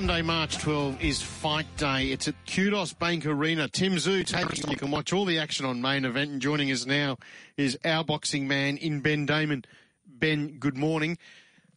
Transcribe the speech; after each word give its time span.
Sunday, 0.00 0.22
March 0.22 0.56
12 0.56 1.04
is 1.04 1.20
Fight 1.20 1.66
Day. 1.76 2.06
It's 2.06 2.26
at 2.26 2.34
Kudos 2.46 2.94
Bank 2.94 3.26
Arena. 3.26 3.68
Tim 3.68 3.96
Tszyu 3.96 4.24
taking. 4.24 4.70
You 4.70 4.78
can 4.78 4.90
watch 4.90 5.12
all 5.12 5.26
the 5.26 5.38
action 5.38 5.66
on 5.66 5.82
main 5.82 6.06
event. 6.06 6.30
And 6.30 6.40
joining 6.40 6.72
us 6.72 6.86
now 6.86 7.18
is 7.58 7.78
our 7.84 8.02
boxing 8.02 8.48
man 8.48 8.78
in 8.78 9.00
Ben 9.00 9.26
Damon. 9.26 9.66
Ben, 10.06 10.56
good 10.58 10.78
morning. 10.78 11.18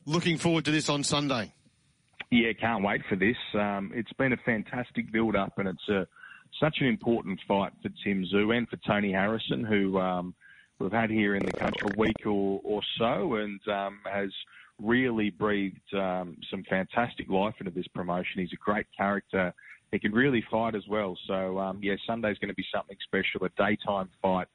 Looking 0.05 0.37
forward 0.37 0.63
to 0.63 0.71
this 0.71 0.87
on 0.87 1.03
Sunday. 1.03 1.51
Yeah, 2.31 2.53
can't 2.53 2.81
wait 2.81 3.01
for 3.09 3.17
this. 3.17 3.35
Um, 3.55 3.91
it's 3.93 4.13
been 4.13 4.31
a 4.31 4.37
fantastic 4.37 5.11
build-up, 5.11 5.57
and 5.57 5.67
it's 5.67 5.89
a, 5.89 6.07
such 6.61 6.77
an 6.79 6.87
important 6.87 7.41
fight 7.45 7.73
for 7.81 7.89
Tim 8.05 8.23
Tszyu 8.23 8.55
and 8.55 8.69
for 8.69 8.77
Tony 8.87 9.11
Harrison, 9.11 9.65
who 9.65 9.99
um, 9.99 10.33
we've 10.79 10.93
had 10.93 11.09
here 11.09 11.35
in 11.35 11.45
the 11.45 11.51
country 11.51 11.91
a 11.93 11.99
week 11.99 12.25
or, 12.25 12.61
or 12.63 12.81
so, 12.97 13.35
and 13.35 13.59
um, 13.67 13.99
has 14.09 14.31
really 14.81 15.29
breathed 15.29 15.93
um, 15.93 16.37
some 16.49 16.63
fantastic 16.69 17.29
life 17.29 17.55
into 17.59 17.71
this 17.71 17.87
promotion. 17.93 18.41
He's 18.41 18.53
a 18.53 18.63
great 18.63 18.87
character. 18.95 19.53
He 19.91 19.99
can 19.99 20.11
really 20.11 20.43
fight 20.49 20.75
as 20.75 20.83
well. 20.89 21.17
So, 21.27 21.59
um, 21.59 21.79
yeah, 21.81 21.95
Sunday's 22.07 22.37
going 22.39 22.49
to 22.49 22.55
be 22.55 22.65
something 22.73 22.97
special, 23.03 23.45
a 23.45 23.49
daytime 23.57 24.09
fight, 24.21 24.47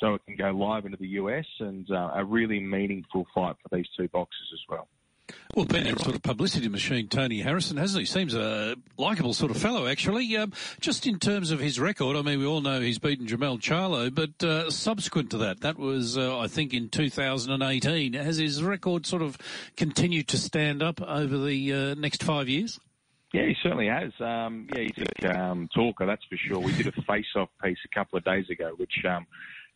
so 0.00 0.14
it 0.14 0.22
can 0.26 0.36
go 0.36 0.50
live 0.50 0.86
into 0.86 0.96
the 0.98 1.08
US, 1.08 1.44
and 1.60 1.90
uh, 1.90 2.12
a 2.14 2.24
really 2.24 2.60
meaningful 2.60 3.26
fight 3.34 3.56
for 3.62 3.76
these 3.76 3.86
two 3.96 4.08
boxers 4.08 4.50
as 4.52 4.60
well. 4.68 4.88
Well, 5.54 5.64
been 5.64 5.86
a 5.86 5.98
sort 5.98 6.14
of 6.14 6.22
publicity 6.22 6.68
machine, 6.68 7.08
Tony 7.08 7.40
Harrison, 7.40 7.76
hasn't 7.76 8.00
he? 8.00 8.06
Seems 8.06 8.34
a 8.34 8.76
likable 8.98 9.32
sort 9.32 9.50
of 9.50 9.56
fellow, 9.56 9.86
actually. 9.86 10.36
Um, 10.36 10.52
just 10.80 11.06
in 11.06 11.18
terms 11.18 11.50
of 11.50 11.60
his 11.60 11.80
record, 11.80 12.16
I 12.16 12.22
mean, 12.22 12.38
we 12.38 12.46
all 12.46 12.60
know 12.60 12.80
he's 12.80 12.98
beaten 12.98 13.26
Jermell 13.26 13.58
Charlo, 13.58 14.14
but 14.14 14.46
uh, 14.46 14.70
subsequent 14.70 15.30
to 15.30 15.38
that, 15.38 15.60
that 15.60 15.78
was, 15.78 16.18
uh, 16.18 16.38
I 16.38 16.46
think, 16.46 16.74
in 16.74 16.88
2018. 16.88 18.12
Has 18.12 18.36
his 18.36 18.62
record 18.62 19.06
sort 19.06 19.22
of 19.22 19.38
continued 19.76 20.28
to 20.28 20.38
stand 20.38 20.82
up 20.82 21.00
over 21.00 21.38
the 21.38 21.72
uh, 21.72 21.94
next 21.94 22.22
five 22.22 22.48
years? 22.48 22.78
Yeah, 23.32 23.46
he 23.46 23.56
certainly 23.62 23.88
has. 23.88 24.12
Um, 24.20 24.68
yeah, 24.74 24.82
he's 24.94 25.04
a 25.24 25.38
um, 25.38 25.68
talker, 25.74 26.06
that's 26.06 26.24
for 26.24 26.36
sure. 26.36 26.58
We 26.58 26.72
did 26.72 26.86
a 26.86 27.02
face-off 27.02 27.48
piece 27.62 27.78
a 27.84 27.94
couple 27.94 28.18
of 28.18 28.24
days 28.24 28.48
ago, 28.50 28.72
which 28.76 29.04
um, 29.08 29.26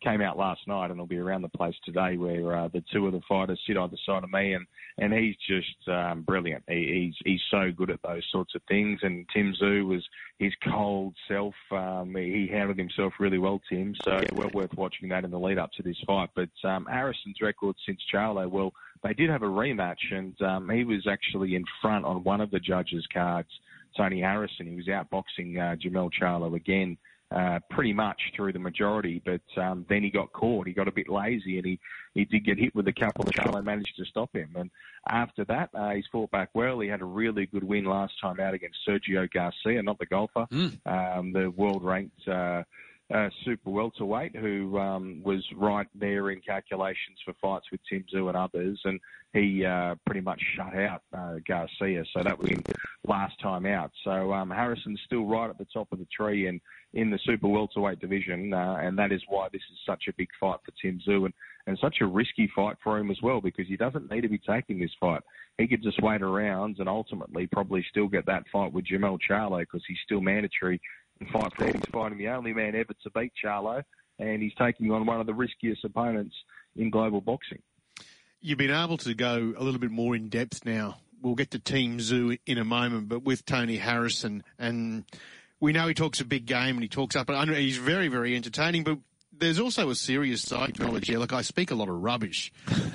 came 0.01 0.21
out 0.21 0.37
last 0.37 0.61
night 0.67 0.89
and 0.89 0.99
will 0.99 1.05
be 1.05 1.17
around 1.17 1.41
the 1.41 1.49
place 1.49 1.75
today, 1.85 2.17
where 2.17 2.55
uh, 2.55 2.67
the 2.67 2.83
two 2.91 3.05
of 3.07 3.13
the 3.13 3.21
fighters 3.27 3.59
sit 3.65 3.77
either 3.77 3.97
side 4.05 4.23
of 4.23 4.31
me, 4.31 4.53
and 4.53 4.65
and 4.97 5.13
he's 5.13 5.35
just 5.47 5.87
um, 5.87 6.23
brilliant. 6.23 6.63
He, 6.67 7.13
he's 7.23 7.31
he's 7.33 7.41
so 7.49 7.71
good 7.75 7.89
at 7.89 8.01
those 8.03 8.23
sorts 8.31 8.55
of 8.55 8.61
things. 8.67 8.99
And 9.03 9.25
Tim 9.33 9.53
Tszyu 9.59 9.85
was 9.85 10.05
his 10.39 10.53
cold 10.69 11.15
self. 11.27 11.55
Um, 11.71 12.13
he 12.15 12.49
handled 12.51 12.77
himself 12.77 13.13
really 13.19 13.37
well, 13.37 13.61
Tim. 13.69 13.95
So 14.03 14.13
yeah, 14.13 14.29
well 14.33 14.49
worth 14.53 14.73
watching 14.75 15.09
that 15.09 15.23
in 15.23 15.31
the 15.31 15.39
lead 15.39 15.57
up 15.57 15.71
to 15.73 15.83
this 15.83 15.97
fight. 16.05 16.29
But 16.35 16.49
um, 16.67 16.85
Harrison's 16.85 17.41
record 17.41 17.75
since 17.85 17.99
Charlo, 18.13 18.49
well, 18.49 18.73
they 19.03 19.13
did 19.13 19.29
have 19.29 19.43
a 19.43 19.47
rematch, 19.47 20.11
and 20.11 20.39
um, 20.41 20.69
he 20.69 20.83
was 20.83 21.07
actually 21.07 21.55
in 21.55 21.63
front 21.81 22.05
on 22.05 22.23
one 22.23 22.41
of 22.41 22.51
the 22.51 22.59
judges' 22.59 23.07
cards. 23.13 23.49
Tony 23.97 24.21
Harrison. 24.21 24.67
He 24.67 24.75
was 24.75 24.85
outboxing 24.85 25.57
uh, 25.57 25.75
Jermell 25.75 26.09
Charlo 26.17 26.55
again 26.55 26.97
uh, 27.31 27.59
pretty 27.69 27.93
much 27.93 28.19
through 28.35 28.51
the 28.51 28.59
majority, 28.59 29.21
but 29.25 29.61
um, 29.61 29.85
then 29.89 30.03
he 30.03 30.09
got 30.09 30.31
caught. 30.33 30.67
He 30.67 30.73
got 30.73 30.87
a 30.87 30.91
bit 30.91 31.07
lazy 31.09 31.57
and 31.57 31.65
he, 31.65 31.79
he 32.13 32.25
did 32.25 32.45
get 32.45 32.57
hit 32.57 32.75
with 32.75 32.87
a 32.87 32.93
couple 32.93 33.25
of 33.25 33.33
shots. 33.33 33.55
managed 33.63 33.95
to 33.97 34.05
stop 34.05 34.35
him. 34.35 34.49
And 34.55 34.69
after 35.07 35.45
that, 35.45 35.69
uh, 35.73 35.91
he's 35.91 36.05
fought 36.11 36.29
back 36.31 36.49
well. 36.53 36.79
He 36.79 36.89
had 36.89 37.01
a 37.01 37.05
really 37.05 37.45
good 37.45 37.63
win 37.63 37.85
last 37.85 38.13
time 38.21 38.39
out 38.39 38.53
against 38.53 38.79
Sergio 38.87 39.31
Garcia, 39.31 39.81
not 39.81 39.97
the 39.99 40.05
golfer, 40.07 40.45
mm. 40.51 40.77
um, 40.85 41.31
the 41.31 41.49
world 41.51 41.83
ranked 41.83 42.27
uh, 42.27 42.63
uh, 43.13 43.29
super 43.45 43.69
welterweight 43.69 44.35
who 44.35 44.77
um, 44.77 45.21
was 45.23 45.43
right 45.57 45.87
there 45.95 46.31
in 46.31 46.41
calculations 46.41 47.17
for 47.25 47.33
fights 47.41 47.65
with 47.71 47.81
Tim 47.89 48.05
Tszyu 48.11 48.27
and 48.27 48.37
others, 48.37 48.79
and 48.85 48.99
he 49.33 49.65
uh, 49.65 49.95
pretty 50.05 50.21
much 50.21 50.41
shut 50.55 50.75
out 50.75 51.03
uh, 51.17 51.35
Garcia. 51.47 52.03
So 52.13 52.23
that 52.23 52.37
was 52.37 52.51
last 53.07 53.33
time 53.41 53.65
out. 53.65 53.91
So 54.03 54.33
um, 54.33 54.49
Harrison's 54.49 54.99
still 55.05 55.25
right 55.25 55.49
at 55.49 55.57
the 55.57 55.67
top 55.73 55.87
of 55.91 55.99
the 55.99 56.07
tree 56.15 56.47
and 56.47 56.59
in 56.93 57.09
the 57.09 57.19
super 57.25 57.47
welterweight 57.47 57.99
division, 57.99 58.53
uh, 58.53 58.77
and 58.81 58.97
that 58.97 59.11
is 59.11 59.21
why 59.27 59.47
this 59.51 59.61
is 59.71 59.77
such 59.85 60.03
a 60.09 60.13
big 60.17 60.27
fight 60.39 60.59
for 60.65 60.73
Tim 60.81 60.99
Tszyu 61.05 61.25
and, 61.25 61.33
and 61.67 61.77
such 61.79 61.97
a 62.01 62.05
risky 62.05 62.51
fight 62.55 62.75
for 62.83 62.97
him 62.97 63.11
as 63.11 63.21
well 63.21 63.39
because 63.39 63.67
he 63.67 63.77
doesn't 63.77 64.11
need 64.11 64.21
to 64.21 64.29
be 64.29 64.39
taking 64.39 64.79
this 64.79 64.91
fight. 64.99 65.21
He 65.57 65.67
could 65.67 65.83
just 65.83 66.01
wait 66.01 66.21
around 66.21 66.77
and 66.79 66.89
ultimately 66.89 67.47
probably 67.47 67.85
still 67.89 68.07
get 68.07 68.25
that 68.25 68.43
fight 68.51 68.73
with 68.73 68.85
Jermell 68.85 69.19
Charlo 69.29 69.59
because 69.59 69.83
he's 69.87 69.97
still 70.03 70.21
mandatory 70.21 70.81
fight 71.27 71.51
for 71.57 71.65
He's 71.65 71.81
fighting 71.91 72.17
the 72.17 72.29
only 72.29 72.53
man 72.53 72.75
ever 72.75 72.93
to 73.03 73.09
beat 73.11 73.33
Charlo, 73.43 73.83
and 74.19 74.41
he's 74.41 74.53
taking 74.57 74.91
on 74.91 75.05
one 75.05 75.19
of 75.19 75.27
the 75.27 75.33
riskiest 75.33 75.83
opponents 75.83 76.35
in 76.75 76.89
global 76.89 77.21
boxing. 77.21 77.61
You've 78.41 78.57
been 78.57 78.71
able 78.71 78.97
to 78.97 79.13
go 79.13 79.53
a 79.55 79.63
little 79.63 79.79
bit 79.79 79.91
more 79.91 80.15
in 80.15 80.29
depth 80.29 80.65
now. 80.65 80.97
We'll 81.21 81.35
get 81.35 81.51
to 81.51 81.59
Tim 81.59 81.99
Tszyu 81.99 82.39
in 82.47 82.57
a 82.57 82.63
moment, 82.63 83.07
but 83.07 83.23
with 83.23 83.45
Tony 83.45 83.77
Harrison, 83.77 84.43
and 84.57 85.03
we 85.59 85.71
know 85.71 85.87
he 85.87 85.93
talks 85.93 86.19
a 86.19 86.25
big 86.25 86.47
game 86.47 86.75
and 86.75 86.81
he 86.81 86.89
talks 86.89 87.15
up, 87.15 87.29
and 87.29 87.51
he's 87.51 87.77
very, 87.77 88.07
very 88.07 88.35
entertaining. 88.35 88.83
But 88.83 88.97
there's 89.31 89.59
also 89.59 89.89
a 89.91 89.95
serious 89.95 90.41
side 90.41 90.75
to 90.75 90.83
knowledge 90.83 91.07
here. 91.07 91.19
Like 91.19 91.33
I 91.33 91.43
speak 91.43 91.69
a 91.69 91.75
lot 91.75 91.89
of 91.89 92.01
rubbish, 92.01 92.51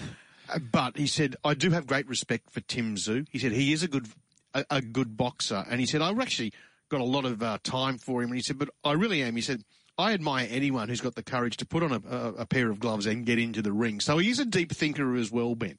but 0.73 0.97
he 0.97 1.07
said 1.07 1.37
I 1.45 1.55
do 1.55 1.71
have 1.71 1.87
great 1.87 2.09
respect 2.09 2.51
for 2.51 2.61
Tim 2.63 2.97
Tszyu. 2.97 3.27
He 3.31 3.39
said 3.39 3.53
he 3.53 3.73
is 3.73 3.85
a 3.85 3.89
good, 3.89 4.09
a, 4.53 4.65
a 4.69 4.83
good 4.83 5.17
boxer, 5.17 5.65
and 5.71 5.79
he 5.79 5.87
said 5.87 6.03
I 6.03 6.11
actually 6.11 6.53
got 6.89 7.01
a 7.01 7.05
lot 7.05 7.25
of 7.25 7.43
uh, 7.43 7.59
time 7.63 7.99
for 7.99 8.23
him. 8.23 8.31
And 8.31 8.37
he 8.37 8.43
said, 8.43 8.59
but 8.59 8.71
I 8.85 8.93
really 8.93 9.23
am. 9.23 9.37
He 9.37 9.43
said, 9.43 9.63
I 9.99 10.13
admire 10.13 10.47
anyone 10.51 10.89
who's 10.89 11.01
got 11.01 11.15
the 11.15 11.23
courage 11.23 11.57
to 11.59 11.67
put 11.67 11.83
on 11.83 11.93
a, 11.93 12.01
a, 12.09 12.33
a 12.41 12.47
pair 12.47 12.71
of 12.71 12.81
gloves 12.81 13.07
and 13.07 13.25
get 13.25 13.39
into 13.39 13.63
the 13.63 13.73
ring. 13.73 14.01
So 14.01 14.19
he 14.19 14.31
is 14.31 14.39
a 14.39 14.45
deep 14.45 14.73
thinker 14.73 15.17
as 15.17 15.33
well, 15.33 15.55
Ben. 15.55 15.79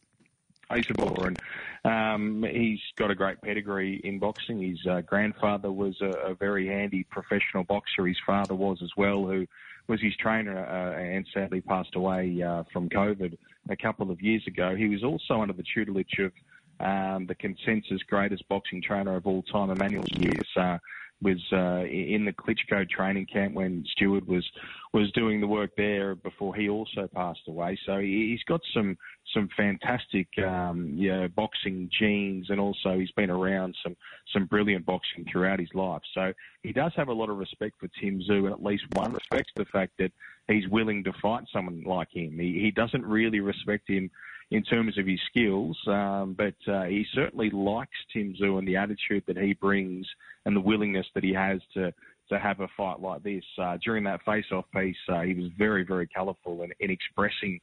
He's 0.74 0.90
a 0.90 0.94
baller, 0.94 1.28
and 1.28 1.40
um, 1.86 2.44
he's 2.44 2.82
got 2.98 3.10
a 3.10 3.16
great 3.16 3.42
pedigree 3.42 4.02
in 4.04 4.20
boxing. 4.20 4.62
His 4.62 4.86
uh, 4.86 5.00
grandfather 5.00 5.72
was 5.72 5.96
a, 6.02 6.10
a, 6.32 6.36
very 6.36 6.68
handy 6.68 7.06
professional 7.10 7.64
boxer. 7.64 8.06
His 8.06 8.18
father 8.26 8.54
was 8.54 8.80
as 8.84 8.90
well, 8.98 9.26
who 9.26 9.48
was 9.88 10.02
his 10.02 10.14
trainer 10.18 10.66
uh, 10.66 11.00
and 11.00 11.26
sadly 11.34 11.62
passed 11.62 11.96
away 11.96 12.42
uh, 12.42 12.64
from 12.74 12.90
COVID 12.90 13.38
a 13.70 13.78
couple 13.78 14.12
of 14.12 14.22
years 14.22 14.46
ago. 14.46 14.76
He 14.76 14.90
was 14.90 15.06
also 15.06 15.42
under 15.42 15.54
the 15.54 15.64
tutelage 15.74 16.20
of 16.20 16.34
um, 16.80 17.26
the 17.28 17.36
consensus 17.36 18.02
greatest 18.08 18.48
boxing 18.50 18.82
trainer 18.82 19.16
of 19.16 19.26
all 19.26 19.44
time, 19.44 19.70
Emanuel 19.70 20.06
Years, 20.08 20.48
uh, 20.56 20.78
was 21.22 21.42
uh, 21.52 21.84
in 21.86 22.26
the 22.26 22.32
Klitschko 22.32 22.88
training 22.88 23.26
camp 23.26 23.56
when 23.56 23.84
Steward 23.92 24.28
was 24.28 24.46
was 24.94 25.12
doing 25.14 25.42
the 25.42 25.48
work 25.48 25.72
there 25.76 26.16
before 26.16 26.56
he 26.56 26.70
also 26.70 27.08
passed 27.14 27.42
away. 27.48 27.78
So 27.86 27.98
he's 28.00 28.44
got 28.48 28.62
some 28.74 28.98
some 29.34 29.50
fantastic 29.58 30.28
um, 30.38 31.00
boxing 31.36 31.90
genes, 31.98 32.50
and 32.50 32.60
also 32.60 33.00
he's 33.00 33.12
been 33.12 33.32
around 33.32 33.76
some 33.84 33.96
some 34.32 34.46
brilliant 34.46 34.86
boxing 34.86 35.26
throughout 35.32 35.60
his 35.60 35.74
life. 35.74 36.02
So 36.14 36.34
he 36.62 36.72
does 36.72 36.92
have 36.96 37.08
a 37.08 37.14
lot 37.14 37.30
of 37.30 37.38
respect 37.38 37.80
for 37.80 37.90
Tim 38.00 38.22
Tszyu, 38.22 38.46
and 38.46 38.54
at 38.54 38.64
least 38.64 38.84
one 38.94 39.14
respects 39.14 39.52
the 39.56 39.66
fact 39.66 39.94
that 39.98 40.12
he's 40.48 40.68
willing 40.70 41.04
to 41.06 41.14
fight 41.22 41.46
someone 41.52 41.84
like 41.84 42.10
him. 42.12 42.38
He, 42.38 42.60
he 42.62 42.72
doesn't 42.72 43.06
really 43.06 43.40
respect 43.40 43.90
him 43.90 44.12
in 44.52 44.64
terms 44.64 44.98
of 44.98 45.06
his 45.06 45.20
skills, 45.30 45.78
um, 45.88 46.36
but 46.38 46.56
uh, 46.72 46.84
he 46.84 47.06
certainly 47.14 47.50
likes 47.50 47.98
Tim 48.14 48.34
Tszyu 48.34 48.58
and 48.60 48.68
the 48.68 48.78
attitude 48.78 49.24
that 49.28 49.38
he 49.38 49.54
brings 49.54 50.08
and 50.46 50.56
the 50.56 50.62
willingness 50.62 51.06
that 51.16 51.24
he 51.24 51.34
has 51.34 51.60
to 51.74 51.94
to 52.30 52.38
have 52.38 52.60
a 52.60 52.68
fight 52.76 53.00
like 53.00 53.24
this. 53.24 53.44
Uh, 53.58 53.78
during 53.84 54.04
that 54.04 54.20
face-off 54.26 54.66
piece, 54.76 54.98
uh, 55.08 55.22
he 55.22 55.34
was 55.34 55.50
very, 55.58 55.86
very 55.86 56.06
colourful 56.08 56.62
in, 56.64 56.72
in 56.82 56.92
expressing, 56.92 57.58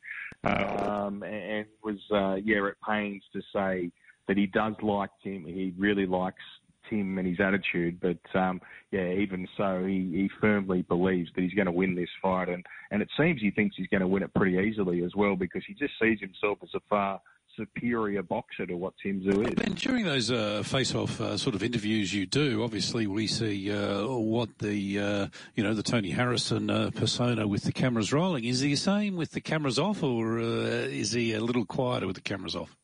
um, 0.44 1.22
and, 1.22 1.34
and 1.34 1.66
was 1.82 1.98
uh, 2.10 2.36
yeah 2.36 2.66
at 2.66 2.74
pains 2.86 3.22
to 3.32 3.42
say 3.52 3.90
that 4.26 4.36
he 4.36 4.46
does 4.46 4.74
like 4.82 5.10
Tim. 5.22 5.44
He 5.44 5.74
really 5.78 6.06
likes 6.06 6.42
him 6.88 7.18
and 7.18 7.26
his 7.26 7.40
attitude. 7.40 8.00
But 8.00 8.38
um, 8.38 8.60
yeah, 8.90 9.12
even 9.12 9.48
so, 9.56 9.84
he, 9.84 10.10
he 10.12 10.30
firmly 10.40 10.82
believes 10.82 11.30
that 11.34 11.42
he's 11.42 11.54
going 11.54 11.66
to 11.66 11.72
win 11.72 11.94
this 11.94 12.08
fight, 12.22 12.48
and 12.48 12.64
and 12.90 13.02
it 13.02 13.08
seems 13.18 13.40
he 13.40 13.50
thinks 13.50 13.76
he's 13.76 13.88
going 13.88 14.00
to 14.00 14.08
win 14.08 14.22
it 14.22 14.32
pretty 14.34 14.56
easily 14.58 15.02
as 15.02 15.14
well 15.14 15.36
because 15.36 15.62
he 15.66 15.74
just 15.74 15.94
sees 16.00 16.20
himself 16.20 16.58
as 16.62 16.70
a 16.74 16.80
far 16.88 17.20
superior 17.56 18.22
boxer 18.22 18.66
to 18.66 18.76
what 18.76 18.94
Tim 19.02 19.20
Tszyu 19.20 19.48
is. 19.48 19.64
And 19.64 19.76
during 19.76 20.04
those 20.04 20.30
uh, 20.30 20.62
face-off 20.64 21.20
uh, 21.20 21.36
sort 21.36 21.54
of 21.54 21.62
interviews 21.62 22.12
you 22.12 22.26
do, 22.26 22.62
obviously 22.62 23.06
we 23.06 23.26
see 23.26 23.72
uh, 23.72 24.06
what 24.06 24.58
the 24.58 24.98
uh, 24.98 25.26
you 25.54 25.62
know 25.62 25.74
the 25.74 25.82
Tony 25.82 26.10
Harrison 26.10 26.70
uh, 26.70 26.90
persona 26.94 27.46
with 27.46 27.64
the 27.64 27.72
cameras 27.72 28.12
rolling. 28.12 28.44
Is 28.44 28.60
he 28.60 28.70
the 28.70 28.76
same 28.76 29.16
with 29.16 29.32
the 29.32 29.40
cameras 29.40 29.78
off, 29.78 30.02
or 30.02 30.38
uh, 30.38 30.42
is 30.42 31.12
he 31.12 31.32
a 31.32 31.40
little 31.40 31.64
quieter 31.64 32.06
with 32.06 32.16
the 32.16 32.22
cameras 32.22 32.56
off? 32.56 32.76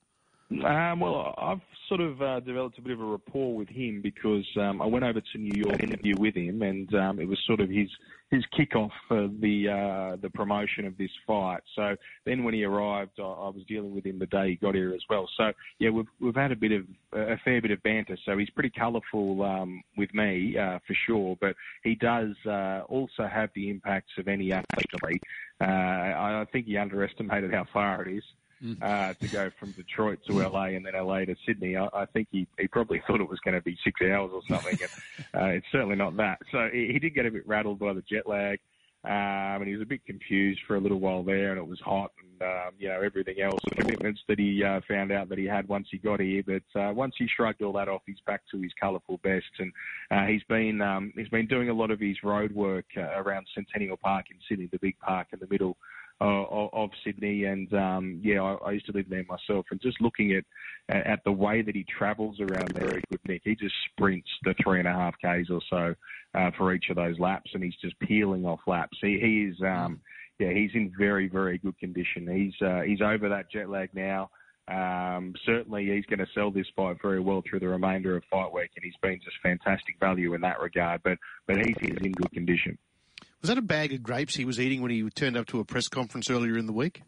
Um, 0.51 0.99
well, 0.99 1.33
I've 1.39 1.61
sort 1.89 2.01
of 2.01 2.21
uh, 2.21 2.41
developed 2.41 2.77
a 2.79 2.83
bit 2.83 2.93
of 2.93 3.01
a 3.01 3.05
rapport 3.05 3.55
with 3.55 3.69
him 3.69 4.01
because 4.03 4.45
um, 4.57 4.83
I 4.83 4.87
went 4.87 5.05
over 5.05 5.21
to 5.21 5.39
New 5.39 5.57
York 5.57 5.79
to 5.79 5.87
interview 5.87 6.19
with 6.19 6.35
him, 6.35 6.63
and 6.63 6.93
um, 6.95 7.21
it 7.21 7.29
was 7.29 7.39
sort 7.47 7.61
of 7.61 7.71
his 7.71 7.89
his 8.33 8.45
kickoff 8.59 8.91
for 9.07 9.29
the 9.41 9.69
uh, 9.69 10.17
the 10.21 10.31
promotion 10.31 10.87
of 10.87 10.99
this 10.99 11.11
fight. 11.25 11.61
So 11.77 11.95
then, 12.27 12.43
when 12.43 12.55
he 12.55 12.65
arrived, 12.65 13.13
I, 13.21 13.23
I 13.23 13.49
was 13.49 13.63
dealing 13.69 13.95
with 13.95 14.05
him 14.05 14.19
the 14.19 14.27
day 14.27 14.51
he 14.51 14.57
got 14.57 14.75
here 14.75 14.93
as 14.93 15.03
well. 15.09 15.29
So 15.37 15.53
yeah, 15.79 15.91
we've 15.91 16.07
we've 16.21 16.35
had 16.35 16.51
a 16.51 16.57
bit 16.57 16.73
of 16.73 16.85
a 17.13 17.37
fair 17.45 17.63
bit 17.63 17.71
of 17.71 17.81
banter. 17.85 18.19
So 18.25 18.37
he's 18.37 18.51
pretty 18.51 18.71
colourful 18.71 19.43
um, 19.43 19.83
with 19.97 20.13
me 20.15 20.59
uh, 20.59 20.81
for 20.85 20.97
sure, 21.07 21.37
but 21.41 21.55
he 21.85 21.95
does 21.95 22.35
uh, 22.45 22.83
also 22.89 23.29
have 23.33 23.51
the 23.55 23.71
impacts 23.71 24.13
of 24.19 24.27
any 24.27 24.53
athlete. 24.53 25.23
Uh, 25.61 25.65
I, 25.65 26.41
I 26.41 26.45
think 26.51 26.67
he 26.67 26.77
underestimated 26.77 27.53
how 27.53 27.67
far 27.73 28.03
it 28.03 28.17
is 28.17 28.25
mm. 28.63 28.83
uh, 28.83 29.15
to 29.15 29.29
go 29.29 29.51
from 29.59 29.73
Detroit 29.73 30.21
to 30.27 30.33
LA 30.33 30.67
and 30.67 30.85
then 30.85 30.95
LA 30.95 31.21
to 31.21 31.37
Sydney. 31.47 31.77
I, 31.77 31.89
I 31.93 32.07
think 32.07 32.29
he, 32.31 32.47
he 32.59 32.69
probably 32.69 33.03
thought 33.07 33.21
it 33.21 33.29
was 33.29 33.41
going 33.41 33.55
to 33.55 33.63
be 33.63 33.77
six 33.85 34.01
hours 34.03 34.31
or 34.33 34.43
something. 34.49 34.79
and, 34.81 35.43
uh, 35.43 35.47
it's 35.49 35.67
certainly 35.73 35.97
not 35.97 36.17
that. 36.17 36.39
So 36.53 36.69
he, 36.73 36.91
he 36.93 36.99
did 36.99 37.15
get 37.15 37.27
a 37.27 37.31
bit 37.31 37.47
rattled 37.47 37.79
by 37.79 37.93
the 37.93 38.03
jet 38.03 38.29
lag. 38.29 38.59
Um, 39.03 39.63
and 39.63 39.67
he 39.67 39.73
was 39.73 39.81
a 39.81 39.87
bit 39.87 40.05
confused 40.05 40.61
for 40.67 40.77
a 40.77 40.81
little 40.81 41.01
while 41.01 41.23
there, 41.23 41.53
and 41.53 41.59
it 41.59 41.67
was 41.67 41.81
hot, 41.81 42.11
and 42.21 42.43
um, 42.43 42.75
you 42.79 42.87
know 42.87 43.01
everything 43.01 43.41
else, 43.41 43.59
the 43.71 43.77
commitments 43.77 44.21
that 44.29 44.39
he 44.39 44.63
uh, 44.63 44.83
found 44.87 45.11
out 45.11 45.31
that 45.31 45.39
he 45.39 45.47
had 45.47 45.67
once 45.69 45.89
he 45.91 45.97
got 45.97 46.21
here. 46.21 46.43
But 46.47 46.79
uh, 46.79 46.93
once 46.93 47.15
he 47.17 47.27
shrugged 47.27 47.63
all 47.63 47.73
that 47.73 47.89
off, 47.89 48.03
he's 48.05 48.21
back 48.27 48.43
to 48.51 48.61
his 48.61 48.73
colourful 48.79 49.19
best, 49.23 49.47
and 49.59 49.73
uh, 50.11 50.27
he's 50.27 50.43
been 50.51 50.83
um, 50.83 51.15
he's 51.17 51.31
been 51.31 51.47
doing 51.47 51.71
a 51.71 51.73
lot 51.73 51.91
of 51.91 51.99
his 51.99 52.23
road 52.23 52.53
work 52.53 52.85
uh, 52.95 53.19
around 53.19 53.47
Centennial 53.55 53.97
Park 53.97 54.27
in 54.31 54.37
Sydney, 54.47 54.69
the 54.71 54.79
big 54.81 54.99
park 54.99 55.29
in 55.33 55.39
the 55.39 55.49
middle 55.51 55.79
uh, 56.21 56.45
of 56.73 56.91
Sydney, 57.05 57.45
and 57.45 57.73
um, 57.73 58.21
yeah, 58.23 58.43
I, 58.43 58.55
I 58.69 58.73
used 58.73 58.87
to 58.87 58.93
live 58.93 59.09
there 59.09 59.25
myself. 59.29 59.67
And 59.71 59.81
just 59.81 60.01
looking 60.01 60.33
at 60.33 60.45
at 60.89 61.21
the 61.25 61.33
way 61.33 61.63
that 61.63 61.75
he 61.75 61.85
travels 61.85 62.41
around 62.41 62.73
there, 62.75 62.89
very 62.89 63.03
good 63.11 63.21
Nick. 63.27 63.43
He 63.45 63.55
just 63.55 63.75
sprints 63.91 64.29
the 64.45 64.55
three 64.63 64.81
and 64.81 64.89
a 64.89 64.93
half 64.93 65.15
k's 65.23 65.49
or 65.51 65.61
so 65.71 65.95
uh, 66.35 66.51
for 66.57 66.75
each 66.75 66.87
of 66.91 66.97
those 66.97 67.19
laps, 67.19 67.51
and 67.55 67.63
he's 67.63 67.77
just 67.81 67.99
peeling 68.01 68.45
off 68.45 68.61
laps. 68.67 68.99
He, 69.01 69.19
he 69.21 69.51
is, 69.51 69.57
um, 69.63 70.01
yeah, 70.39 70.53
he's 70.53 70.71
in 70.75 70.93
very 70.99 71.29
very 71.29 71.59
good 71.59 71.79
condition. 71.79 72.29
He's 72.29 72.67
uh, 72.67 72.83
he's 72.83 73.01
over 73.01 73.29
that 73.29 73.51
jet 73.51 73.71
lag 73.71 73.91
now. 73.95 74.31
Um, 74.69 75.35
certainly, 75.47 75.87
he's 75.87 76.07
going 76.07 76.21
to 76.21 76.33
sell 76.35 76.51
this 76.51 76.67
fight 76.77 76.99
very 77.03 77.21
well 77.21 77.43
through 77.49 77.61
the 77.61 77.69
remainder 77.69 78.17
of 78.17 78.23
fight 78.31 78.53
week, 78.53 78.71
and 78.77 78.85
he's 78.85 78.95
been 79.03 79.21
just 79.25 79.37
fantastic 79.43 79.99
value 79.99 80.35
in 80.35 80.41
that 80.43 80.61
regard. 80.61 81.03
But 81.03 81.19
but 81.47 81.57
he's, 81.57 81.77
he's 81.81 81.97
in 82.03 82.13
good 82.13 82.31
condition. 82.33 82.79
Was 83.41 83.49
that 83.49 83.59
a 83.59 83.63
bag 83.63 83.93
of 83.93 84.03
grapes 84.03 84.37
he 84.37 84.45
was 84.45 84.61
eating 84.61 84.83
when 84.83 84.91
he 84.91 85.09
turned 85.11 85.37
up 85.37 85.47
to 85.49 85.61
a 85.61 85.65
press 85.65 85.89
conference 85.89 86.29
earlier 86.29 86.59
in 86.59 86.67
the 86.67 86.73
week? 86.73 87.03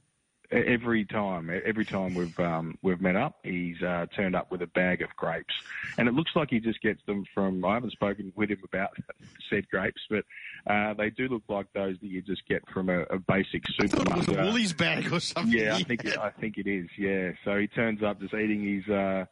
Every 0.51 1.07
time, 1.07 1.51
every 1.65 1.87
time 1.87 2.15
we've 2.15 2.39
um, 2.39 2.77
we've 2.83 3.01
met 3.01 3.17
up, 3.17 3.39
he's 3.43 3.81
uh, 3.83 4.05
turned 4.15 4.37
up 4.37 4.51
with 4.51 4.61
a 4.61 4.67
bag 4.67 5.01
of 5.01 5.09
grapes, 5.17 5.55
and 5.97 6.09
it 6.09 6.13
looks 6.13 6.33
like 6.37 6.51
he 6.51 6.61
just 6.61 6.83
gets 6.83 7.01
them 7.07 7.25
from. 7.33 7.65
I 7.65 7.73
haven't 7.73 7.93
spoken 7.93 8.35
with 8.37 8.51
him 8.51 8.59
about 8.63 8.91
said 9.49 9.67
grapes, 9.71 10.03
but 10.11 10.25
uh, 10.67 10.93
they 10.93 11.09
do 11.09 11.29
look 11.29 11.45
like 11.49 11.73
those 11.73 11.97
that 12.03 12.07
you 12.07 12.21
just 12.21 12.47
get 12.47 12.69
from 12.69 12.91
a, 12.91 13.01
a 13.05 13.19
basic 13.19 13.63
supermarket. 13.81 14.29
It 14.29 14.29
was 14.29 14.37
a 14.37 14.43
Woolies 14.43 14.73
bag 14.75 15.11
or 15.11 15.21
something. 15.21 15.59
Yeah, 15.59 15.75
I 15.75 15.83
think 15.85 16.05
it, 16.05 16.19
I 16.19 16.29
think 16.29 16.59
it 16.59 16.67
is. 16.67 16.89
Yeah, 16.99 17.33
so 17.47 17.57
he 17.57 17.67
turns 17.67 18.03
up 18.03 18.21
just 18.21 18.35
eating 18.35 18.63
his. 18.63 18.95
Uh, 18.95 19.25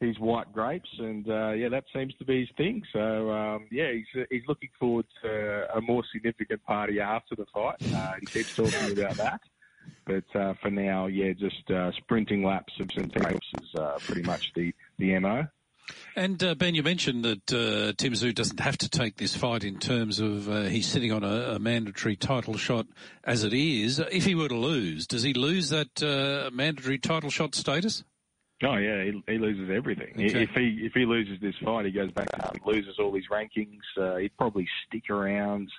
his 0.00 0.18
white 0.18 0.52
grapes, 0.52 0.88
and 0.98 1.28
uh, 1.28 1.50
yeah, 1.50 1.68
that 1.68 1.84
seems 1.94 2.14
to 2.14 2.24
be 2.24 2.40
his 2.40 2.48
thing. 2.56 2.82
So 2.92 3.30
um, 3.30 3.66
yeah, 3.70 3.92
he's 3.92 4.26
he's 4.30 4.42
looking 4.48 4.70
forward 4.78 5.06
to 5.22 5.76
a 5.76 5.80
more 5.80 6.02
significant 6.12 6.64
party 6.64 7.00
after 7.00 7.36
the 7.36 7.46
fight. 7.52 7.76
Uh, 7.94 8.14
he 8.20 8.26
keeps 8.26 8.56
talking 8.56 8.98
about 8.98 9.16
that, 9.16 9.40
but 10.06 10.24
uh, 10.34 10.54
for 10.62 10.70
now, 10.70 11.06
yeah, 11.06 11.32
just 11.32 11.70
uh, 11.70 11.92
sprinting 11.92 12.42
laps 12.42 12.72
of 12.80 12.90
some 12.92 13.08
grapes 13.08 13.46
is 13.62 13.74
uh, 13.74 13.98
pretty 14.00 14.22
much 14.22 14.52
the 14.54 14.72
the 14.98 15.18
mo. 15.18 15.46
And 16.16 16.42
uh, 16.42 16.54
Ben, 16.54 16.74
you 16.74 16.82
mentioned 16.82 17.24
that 17.24 17.52
uh, 17.52 17.92
Tim 17.96 18.12
Tszyu 18.12 18.34
doesn't 18.34 18.60
have 18.60 18.78
to 18.78 18.88
take 18.88 19.16
this 19.16 19.36
fight 19.36 19.64
in 19.64 19.78
terms 19.78 20.20
of 20.20 20.48
uh, 20.48 20.62
he's 20.62 20.86
sitting 20.86 21.12
on 21.12 21.24
a, 21.24 21.54
a, 21.54 21.58
mandatory 21.58 22.16
title 22.16 22.56
shot 22.56 22.86
as 23.24 23.44
it 23.44 23.52
is. 23.52 23.98
If 23.98 24.24
he 24.24 24.34
were 24.34 24.48
to 24.48 24.56
lose, 24.56 25.06
does 25.06 25.22
he 25.22 25.34
lose 25.34 25.70
that 25.70 26.02
uh, 26.02 26.50
mandatory 26.52 26.98
title 26.98 27.30
shot 27.30 27.54
status? 27.54 28.04
Oh 28.62 28.76
yeah, 28.76 29.04
he, 29.04 29.22
he 29.26 29.38
loses 29.38 29.70
everything. 29.74 30.12
Okay. 30.14 30.42
If 30.42 30.50
he 30.50 30.80
if 30.82 30.92
he 30.92 31.06
loses 31.06 31.40
this 31.40 31.54
fight, 31.64 31.86
he 31.86 31.92
goes 31.92 32.10
back 32.10 32.28
and 32.32 32.60
loses 32.64 32.98
all 32.98 33.14
his 33.14 33.24
rankings. 33.30 33.80
Uh, 33.96 34.16
he'd 34.16 34.36
probably 34.36 34.68
stick 34.86 35.08
around 35.08 35.70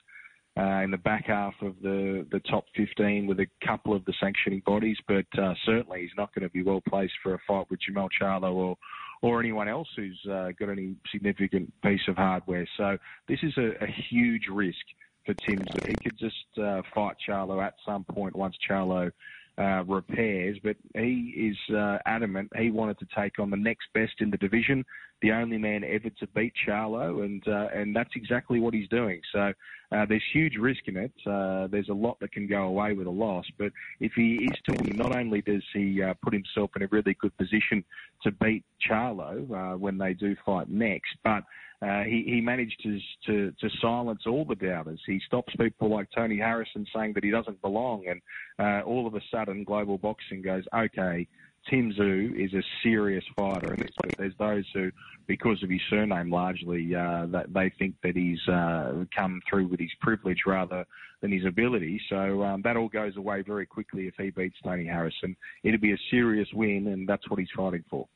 uh, 0.57 0.81
in 0.81 0.91
the 0.91 0.97
back 0.97 1.25
half 1.27 1.53
of 1.61 1.75
the 1.83 2.25
the 2.31 2.39
top 2.39 2.65
15 2.75 3.27
with 3.27 3.39
a 3.39 3.47
couple 3.65 3.93
of 3.93 4.03
the 4.05 4.13
sanctioning 4.19 4.63
bodies, 4.65 4.97
but 5.07 5.25
uh, 5.39 5.53
certainly 5.63 6.01
he's 6.01 6.17
not 6.17 6.33
going 6.33 6.43
to 6.43 6.49
be 6.49 6.63
well 6.63 6.81
placed 6.89 7.13
for 7.21 7.35
a 7.35 7.39
fight 7.47 7.67
with 7.69 7.79
Jermell 7.79 8.09
Charlo 8.19 8.53
or 8.53 8.77
or 9.21 9.39
anyone 9.39 9.67
else 9.67 9.87
who's 9.95 10.19
uh, 10.29 10.49
got 10.59 10.69
any 10.69 10.95
significant 11.11 11.71
piece 11.83 12.01
of 12.07 12.15
hardware. 12.15 12.67
So 12.77 12.97
this 13.27 13.39
is 13.43 13.55
a, 13.57 13.83
a 13.83 13.87
huge 14.09 14.47
risk 14.51 14.83
for 15.25 15.35
Tim. 15.35 15.63
He 15.85 15.93
could 16.03 16.17
just 16.17 16.57
uh, 16.57 16.81
fight 16.93 17.17
Charlo 17.27 17.63
at 17.63 17.75
some 17.85 18.03
point 18.03 18.35
once 18.35 18.55
Charlo 18.67 19.11
uh, 19.57 19.83
repairs, 19.85 20.57
but 20.63 20.75
he 20.95 21.51
is 21.51 21.75
uh, 21.75 21.97
adamant 22.05 22.49
he 22.57 22.71
wanted 22.71 22.97
to 22.99 23.07
take 23.15 23.39
on 23.39 23.49
the 23.49 23.57
next 23.57 23.87
best 23.93 24.13
in 24.19 24.29
the 24.31 24.37
division, 24.37 24.85
the 25.21 25.31
only 25.31 25.57
man 25.57 25.83
ever 25.83 26.09
to 26.09 26.27
beat 26.35 26.53
Charlo, 26.67 27.23
and 27.23 27.45
uh, 27.47 27.67
and 27.73 27.95
that's 27.95 28.09
exactly 28.15 28.59
what 28.59 28.73
he's 28.73 28.87
doing. 28.89 29.21
So 29.31 29.53
uh, 29.91 30.05
there's 30.07 30.23
huge 30.33 30.55
risk 30.55 30.81
in 30.87 30.97
it. 30.97 31.13
Uh, 31.25 31.67
there's 31.67 31.89
a 31.89 31.93
lot 31.93 32.19
that 32.21 32.31
can 32.31 32.47
go 32.47 32.63
away 32.63 32.93
with 32.93 33.07
a 33.07 33.11
loss, 33.11 33.45
but 33.57 33.71
if 33.99 34.13
he 34.15 34.35
is 34.35 34.57
to 34.69 34.83
win, 34.83 34.97
not 34.97 35.15
only 35.15 35.41
does 35.41 35.63
he 35.73 36.01
uh, 36.01 36.13
put 36.23 36.33
himself 36.33 36.71
in 36.75 36.83
a 36.83 36.87
really 36.87 37.15
good 37.19 37.35
position 37.37 37.83
to 38.23 38.31
beat 38.31 38.63
Charlo 38.89 39.77
when 39.77 39.97
they 39.97 40.13
do 40.13 40.35
fight 40.45 40.69
next, 40.69 41.15
but 41.23 41.43
uh, 41.81 42.03
he, 42.03 42.23
he 42.27 42.41
managed 42.41 42.79
to, 42.83 42.99
to, 43.25 43.51
to 43.59 43.69
silence 43.81 44.21
all 44.27 44.45
the 44.45 44.55
doubters. 44.55 44.99
He 45.07 45.19
stops 45.25 45.53
people 45.59 45.89
like 45.89 46.07
Tony 46.15 46.37
Harrison 46.37 46.85
saying 46.95 47.13
that 47.15 47.23
he 47.23 47.31
doesn't 47.31 47.59
belong, 47.61 48.05
and 48.07 48.21
uh, 48.59 48.85
all 48.85 49.07
of 49.07 49.15
a 49.15 49.21
sudden, 49.31 49.63
global 49.63 49.97
boxing 49.97 50.43
goes, 50.43 50.63
okay, 50.75 51.27
Tim 51.69 51.91
Tszyu 51.91 52.33
is 52.35 52.53
a 52.53 52.63
serious 52.83 53.23
fighter, 53.35 53.73
and 53.73 53.89
there's 54.17 54.33
those 54.37 54.65
who, 54.73 54.91
because 55.27 55.61
of 55.63 55.69
his 55.69 55.81
surname 55.89 56.31
largely, 56.31 56.95
uh, 56.95 57.27
that 57.27 57.53
they 57.53 57.69
think 57.69 57.95
that 58.03 58.15
he's 58.15 58.45
uh, 58.47 59.05
come 59.15 59.41
through 59.49 59.67
with 59.67 59.79
his 59.79 59.91
privilege 60.01 60.39
rather 60.45 60.85
than 61.21 61.31
his 61.31 61.45
ability. 61.45 62.01
So 62.09 62.43
um, 62.43 62.61
that 62.63 62.77
all 62.77 62.89
goes 62.89 63.15
away 63.15 63.43
very 63.43 63.65
quickly 63.65 64.07
if 64.07 64.15
he 64.17 64.31
beats 64.31 64.57
Tony 64.63 64.85
Harrison. 64.85 65.35
It'll 65.63 65.79
be 65.79 65.93
a 65.93 65.99
serious 66.09 66.47
win, 66.53 66.87
and 66.87 67.07
that's 67.07 67.29
what 67.29 67.39
he's 67.39 67.49
fighting 67.55 67.85
for. 67.89 68.07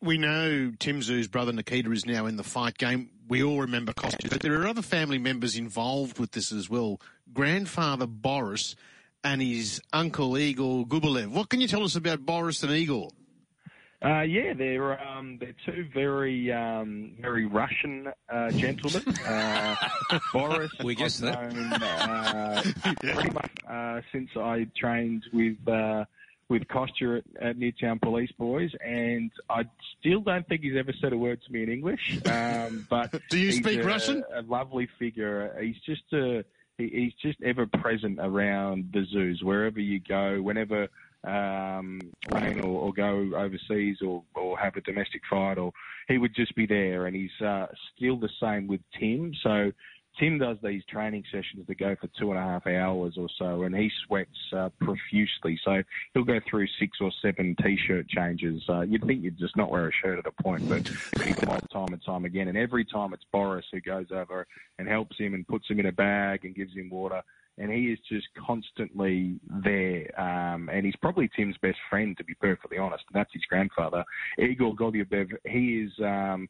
We 0.00 0.16
know 0.16 0.72
Tim 0.78 1.00
Tszyu's 1.00 1.26
brother 1.26 1.52
Nikita 1.52 1.90
is 1.90 2.06
now 2.06 2.26
in 2.26 2.36
the 2.36 2.44
fight 2.44 2.78
game. 2.78 3.10
We 3.28 3.42
all 3.42 3.60
remember 3.60 3.92
Kostya, 3.92 4.30
but 4.30 4.40
there 4.40 4.60
are 4.60 4.66
other 4.66 4.82
family 4.82 5.18
members 5.18 5.56
involved 5.56 6.18
with 6.18 6.32
this 6.32 6.52
as 6.52 6.70
well. 6.70 7.00
Grandfather 7.32 8.06
Boris 8.06 8.76
and 9.24 9.42
his 9.42 9.80
uncle 9.92 10.36
Igor 10.38 10.86
Golubev. 10.86 11.28
What 11.28 11.48
can 11.48 11.60
you 11.60 11.68
tell 11.68 11.84
us 11.84 11.96
about 11.96 12.24
Boris 12.24 12.62
and 12.62 12.72
Igor? 12.72 13.10
Uh, 14.04 14.20
yeah, 14.20 14.52
they're 14.56 15.00
um, 15.04 15.38
they're 15.40 15.56
two 15.66 15.84
very 15.92 16.52
um, 16.52 17.14
very 17.20 17.46
Russian 17.46 18.08
uh, 18.32 18.50
gentlemen. 18.52 19.02
Uh, 19.28 19.74
Boris, 20.32 20.70
we 20.82 20.94
guess 20.94 21.18
that. 21.18 21.52
Known, 21.52 21.72
uh, 21.72 22.62
pretty 23.02 23.30
much 23.30 23.50
uh, 23.68 24.00
since 24.12 24.30
I 24.36 24.66
trained 24.76 25.24
with 25.32 25.56
uh, 25.68 26.04
with 26.48 26.66
Kostya 26.68 27.18
at, 27.18 27.24
at 27.42 27.58
Newtown 27.58 27.98
Police 27.98 28.30
Boys, 28.38 28.70
and 28.84 29.30
I 29.50 29.64
still 29.98 30.20
don't 30.20 30.46
think 30.48 30.62
he's 30.62 30.76
ever 30.78 30.92
said 31.00 31.12
a 31.12 31.18
word 31.18 31.40
to 31.46 31.52
me 31.52 31.64
in 31.64 31.68
English. 31.68 32.20
Um, 32.26 32.86
but 32.88 33.14
do 33.30 33.38
you 33.38 33.52
speak 33.52 33.80
a, 33.80 33.82
Russian? 33.82 34.22
A 34.32 34.42
lovely 34.42 34.88
figure. 34.98 35.54
He's 35.60 35.76
just 35.84 36.04
a 36.12 36.36
he, 36.38 36.44
he's 36.78 37.12
just 37.20 37.38
ever 37.42 37.66
present 37.66 38.18
around 38.20 38.90
the 38.92 39.04
Tszyus 39.12 39.42
wherever 39.42 39.80
you 39.80 40.00
go, 40.08 40.40
whenever 40.40 40.88
um, 41.24 42.12
or, 42.28 42.38
or 42.62 42.92
go 42.92 43.30
overseas 43.36 43.98
or, 44.02 44.22
or 44.34 44.58
have 44.58 44.76
a 44.76 44.80
domestic 44.82 45.20
fight, 45.28 45.58
or 45.58 45.72
he 46.06 46.18
would 46.18 46.34
just 46.34 46.54
be 46.54 46.66
there. 46.66 47.06
And 47.06 47.16
he's 47.16 47.46
uh, 47.46 47.66
still 47.96 48.18
the 48.18 48.30
same 48.40 48.66
with 48.66 48.80
Tim. 48.98 49.32
So 49.42 49.72
Tim 50.18 50.38
does 50.38 50.56
these 50.62 50.82
training 50.90 51.24
sessions 51.30 51.66
that 51.66 51.78
go 51.78 51.94
for 52.00 52.08
two 52.18 52.30
and 52.30 52.38
a 52.38 52.42
half 52.42 52.66
hours 52.66 53.14
or 53.16 53.28
so, 53.38 53.62
and 53.62 53.74
he 53.74 53.90
sweats 54.06 54.30
uh, 54.56 54.68
profusely. 54.80 55.58
So 55.64 55.82
he'll 56.14 56.24
go 56.24 56.40
through 56.48 56.66
six 56.80 56.98
or 57.00 57.10
seven 57.22 57.54
t-shirt 57.62 58.08
changes. 58.08 58.62
Uh, 58.68 58.80
you'd 58.80 59.04
think 59.04 59.22
you'd 59.22 59.38
just 59.38 59.56
not 59.56 59.70
wear 59.70 59.88
a 59.88 59.92
shirt 59.92 60.18
at 60.18 60.26
a 60.26 60.42
point, 60.42 60.68
but 60.68 60.90
time 61.70 61.92
and 61.92 62.04
time 62.04 62.24
again. 62.24 62.48
And 62.48 62.58
every 62.58 62.84
time 62.84 63.12
it's 63.12 63.24
Boris 63.32 63.66
who 63.72 63.80
goes 63.80 64.06
over 64.10 64.46
and 64.78 64.88
helps 64.88 65.16
him 65.18 65.34
and 65.34 65.46
puts 65.46 65.68
him 65.68 65.80
in 65.80 65.86
a 65.86 65.92
bag 65.92 66.44
and 66.44 66.54
gives 66.54 66.74
him 66.74 66.90
water. 66.90 67.22
And 67.56 67.72
he 67.72 67.86
is 67.86 67.98
just 68.08 68.26
constantly 68.46 69.40
there. 69.48 70.08
Um, 70.20 70.68
and 70.72 70.86
he's 70.86 70.94
probably 70.96 71.28
Tim's 71.34 71.56
best 71.60 71.78
friend, 71.90 72.16
to 72.16 72.24
be 72.24 72.34
perfectly 72.34 72.78
honest. 72.78 73.04
And 73.12 73.18
that's 73.18 73.32
his 73.32 73.44
grandfather, 73.48 74.04
Igor 74.38 74.74
Golubev. 74.74 75.32
He 75.44 75.82
is. 75.82 75.92
Um, 76.00 76.48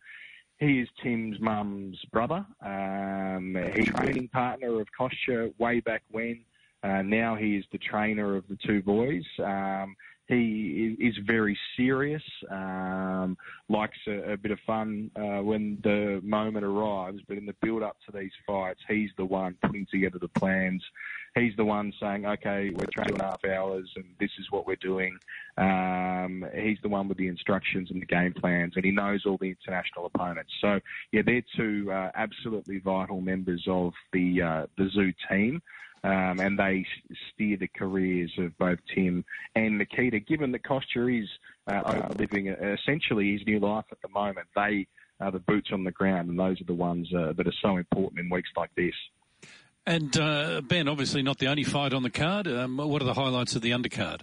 he 0.58 0.80
is 0.80 0.88
Tim's 1.02 1.38
mum's 1.40 1.98
brother. 2.12 2.44
Um, 2.64 3.56
he's 3.74 3.88
training 3.88 4.28
partner 4.28 4.80
of 4.80 4.88
Kostya 4.98 5.52
way 5.58 5.80
back 5.80 6.02
when. 6.10 6.40
Uh, 6.82 7.02
now 7.02 7.34
he 7.34 7.56
is 7.56 7.64
the 7.72 7.78
trainer 7.78 8.36
of 8.36 8.44
the 8.48 8.58
two 8.66 8.82
boys. 8.82 9.24
Um, 9.38 9.96
he 10.28 10.94
is 11.00 11.16
very 11.26 11.58
serious, 11.74 12.22
um, 12.50 13.36
likes 13.70 13.96
a, 14.06 14.32
a, 14.32 14.36
bit 14.36 14.50
of 14.50 14.58
fun 14.66 15.10
uh, 15.16 15.42
when 15.42 15.78
the 15.82 16.20
moment 16.22 16.66
arrives, 16.66 17.20
but 17.26 17.38
in 17.38 17.46
the 17.46 17.54
build 17.62 17.82
up 17.82 17.96
to 18.04 18.12
these 18.16 18.30
fights, 18.46 18.80
he's 18.86 19.08
the 19.16 19.24
one 19.24 19.56
putting 19.62 19.86
together 19.90 20.18
the 20.18 20.28
plans. 20.28 20.84
He's 21.34 21.56
the 21.56 21.64
one 21.64 21.94
saying, 21.98 22.26
okay, 22.26 22.70
we're 22.70 22.86
training 22.92 23.08
two 23.08 23.14
and 23.14 23.22
a 23.22 23.24
half 23.24 23.44
hours 23.44 23.88
and 23.96 24.04
this 24.20 24.30
is 24.38 24.46
what 24.50 24.66
we're 24.66 24.76
doing. 24.76 25.16
Um, 25.56 26.44
he's 26.54 26.78
the 26.82 26.90
one 26.90 27.08
with 27.08 27.16
the 27.16 27.28
instructions 27.28 27.90
and 27.90 28.02
the 28.02 28.06
game 28.06 28.34
plans, 28.34 28.74
and 28.76 28.84
he 28.84 28.90
knows 28.90 29.24
all 29.24 29.38
the 29.38 29.48
international 29.48 30.06
opponents. 30.06 30.52
So, 30.60 30.78
yeah, 31.10 31.22
they're 31.24 31.42
two 31.56 31.90
uh, 31.90 32.10
absolutely 32.14 32.80
vital 32.80 33.22
members 33.22 33.64
of 33.66 33.94
the, 34.12 34.42
uh, 34.42 34.66
the 34.76 34.84
Tszyu 34.84 35.14
team. 35.30 35.62
Um, 36.04 36.38
and 36.40 36.58
they 36.58 36.86
steer 37.32 37.56
the 37.56 37.68
careers 37.68 38.32
of 38.38 38.56
both 38.58 38.78
Tim 38.94 39.24
and 39.54 39.78
Nikita. 39.78 40.20
Given 40.20 40.52
that 40.52 40.64
Kostya 40.64 41.06
is 41.06 41.28
uh, 41.66 42.08
living 42.16 42.48
essentially 42.48 43.32
his 43.32 43.46
new 43.46 43.58
life 43.58 43.84
at 43.90 44.00
the 44.02 44.08
moment, 44.08 44.46
they 44.54 44.86
are 45.20 45.32
the 45.32 45.40
boots 45.40 45.70
on 45.72 45.84
the 45.84 45.90
ground, 45.90 46.28
and 46.28 46.38
those 46.38 46.60
are 46.60 46.64
the 46.64 46.74
ones 46.74 47.08
uh, 47.12 47.32
that 47.32 47.46
are 47.46 47.54
so 47.60 47.76
important 47.76 48.20
in 48.20 48.30
weeks 48.30 48.50
like 48.56 48.70
this. 48.76 48.94
And 49.86 50.16
uh, 50.18 50.60
Ben, 50.60 50.86
obviously 50.86 51.22
not 51.22 51.38
the 51.38 51.48
only 51.48 51.64
fight 51.64 51.92
on 51.92 52.02
the 52.02 52.10
card. 52.10 52.46
Um, 52.46 52.76
what 52.76 53.02
are 53.02 53.06
the 53.06 53.14
highlights 53.14 53.56
of 53.56 53.62
the 53.62 53.70
undercard? 53.70 54.20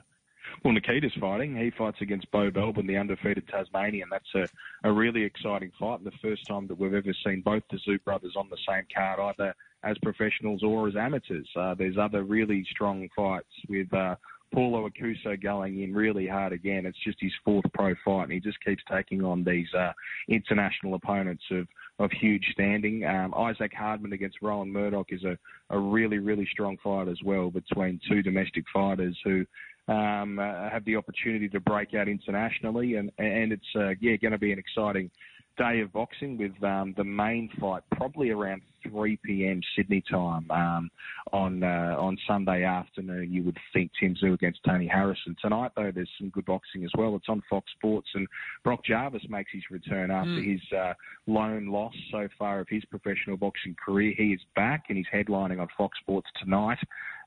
Well, 0.64 0.74
Nikita's 0.74 1.14
fighting. 1.20 1.56
He 1.56 1.72
fights 1.72 1.98
against 2.02 2.32
Beau 2.32 2.50
Belbin, 2.50 2.88
the 2.88 2.98
undefeated 2.98 3.48
Tasmanian. 3.48 4.10
That's 4.10 4.34
a, 4.36 4.88
a 4.88 4.92
really 4.92 5.24
exciting 5.24 5.72
fight, 5.80 6.00
and 6.00 6.08
the 6.08 6.18
first 6.22 6.46
time 6.48 6.68
that 6.68 6.80
we've 6.80 6.94
ever 6.94 7.14
seen 7.26 7.42
both 7.42 7.64
the 7.70 7.78
Tszyu 7.78 8.04
brothers 8.04 8.36
on 8.36 8.50
the 8.50 8.58
same 8.68 8.84
card, 8.96 9.20
either 9.20 9.54
as 9.86 9.98
professionals 10.00 10.64
or 10.64 10.88
as 10.88 10.96
amateurs. 10.96 11.48
Uh, 11.56 11.76
there's 11.76 11.98
other 11.98 12.24
really 12.24 12.66
strong 12.72 13.08
fights 13.16 13.48
with 13.70 13.94
uh, 13.94 14.16
Paulo 14.54 14.90
Aokuso 14.90 15.42
going 15.42 15.82
in 15.84 15.94
really 15.94 16.28
hard 16.28 16.54
again. 16.54 16.86
It's 16.86 16.98
just 17.04 17.18
his 17.20 17.32
fourth 17.44 17.66
pro 17.74 17.94
fight, 18.04 18.24
and 18.24 18.32
he 18.32 18.40
just 18.40 18.64
keeps 18.64 18.84
taking 18.92 19.24
on 19.24 19.44
these 19.44 19.72
uh, 19.74 19.92
international 20.28 20.96
opponents 20.96 21.44
of, 21.52 21.68
of 22.00 22.12
huge 22.12 22.46
standing. 22.52 23.06
Um, 23.06 23.34
Isaac 23.36 23.74
Hardman 23.74 24.14
against 24.14 24.42
Rohan 24.42 24.72
Murdoch 24.72 25.08
is 25.10 25.24
a, 25.24 25.38
a 25.70 25.78
really, 25.78 26.20
really 26.20 26.48
strong 26.52 26.78
fight 26.84 27.08
as 27.08 27.22
well 27.24 27.52
between 27.52 28.00
two 28.10 28.22
domestic 28.22 28.66
fighters 28.74 29.18
who 29.24 29.46
um, 29.88 30.40
uh, 30.40 30.70
have 30.70 30.84
the 30.86 30.96
opportunity 30.96 31.48
to 31.50 31.60
break 31.60 31.94
out 31.94 32.08
internationally, 32.08 32.96
and 32.96 33.12
and 33.20 33.52
it's 33.52 33.76
uh, 33.76 33.90
yeah 34.02 34.16
going 34.16 34.32
to 34.32 34.40
be 34.40 34.52
an 34.52 34.58
exciting 34.58 35.12
day 35.58 35.82
of 35.82 35.92
boxing 35.94 36.38
with 36.38 36.52
um, 36.64 36.94
the 36.98 37.04
main 37.04 37.50
fight 37.60 37.84
probably 37.92 38.30
around 38.30 38.62
3 38.90 39.18
p.m. 39.24 39.62
Sydney 39.76 40.04
time 40.10 40.50
um, 40.52 40.90
on 41.34 41.64
uh, 41.64 41.96
on 41.98 42.18
Sunday 42.28 42.64
afternoon. 42.64 43.32
You 43.32 43.44
would 43.44 43.58
think 43.74 43.92
Tim 44.00 44.16
Tszyu 44.16 44.34
against 44.34 44.60
Tony 44.66 44.88
Harrison 44.88 45.36
tonight, 45.42 45.72
though. 45.76 45.92
There's 45.94 46.10
some 46.20 46.30
good 46.30 46.46
boxing 46.46 46.84
as 46.84 46.92
well. 46.98 47.16
It's 47.16 47.30
on 47.30 47.42
Fox 47.50 47.72
Sports, 47.78 48.08
and 48.14 48.28
Brock 48.64 48.84
Jarvis 48.86 49.24
makes 49.30 49.52
his 49.52 49.64
return 49.72 50.12
after 50.12 50.30
mm. 50.30 50.52
his 50.52 50.62
uh, 50.78 50.94
lone 51.28 51.68
loss 51.68 51.94
so 52.12 52.28
far 52.38 52.60
of 52.60 52.68
his 52.70 52.84
professional 52.86 53.38
boxing 53.38 53.76
career. 53.84 54.14
He 54.16 54.34
is 54.34 54.42
back 54.56 54.86
and 54.90 54.98
he's 54.98 55.08
headlining 55.14 55.60
on 55.60 55.68
Fox 55.78 55.98
Sports 56.00 56.28
tonight. 56.42 56.80